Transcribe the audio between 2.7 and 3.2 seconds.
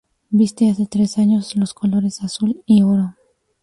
oro.